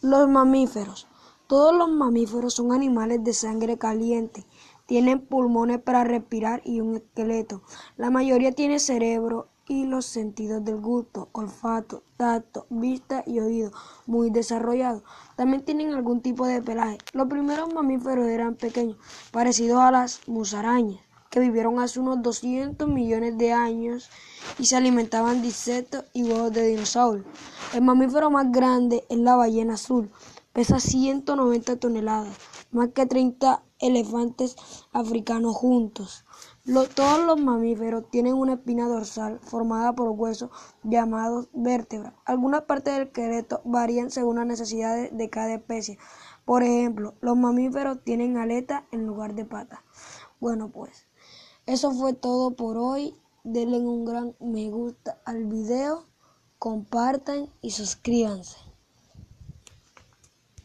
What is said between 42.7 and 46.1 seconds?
del esqueleto varían según las necesidades de cada especie.